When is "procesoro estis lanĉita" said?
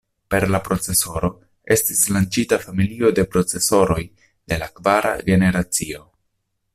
0.67-2.59